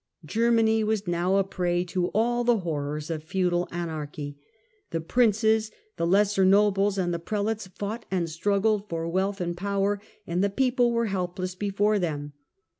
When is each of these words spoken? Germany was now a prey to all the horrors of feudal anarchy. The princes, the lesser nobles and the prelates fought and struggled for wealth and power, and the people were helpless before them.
Germany 0.25 0.83
was 0.83 1.05
now 1.07 1.35
a 1.35 1.43
prey 1.43 1.83
to 1.83 2.07
all 2.07 2.43
the 2.43 2.61
horrors 2.61 3.11
of 3.11 3.23
feudal 3.23 3.67
anarchy. 3.71 4.35
The 4.89 4.99
princes, 4.99 5.69
the 5.97 6.07
lesser 6.07 6.43
nobles 6.43 6.97
and 6.97 7.13
the 7.13 7.19
prelates 7.19 7.67
fought 7.67 8.07
and 8.09 8.27
struggled 8.27 8.89
for 8.89 9.07
wealth 9.07 9.39
and 9.39 9.55
power, 9.55 10.01
and 10.25 10.43
the 10.43 10.49
people 10.49 10.91
were 10.91 11.05
helpless 11.05 11.53
before 11.53 11.99
them. 11.99 12.33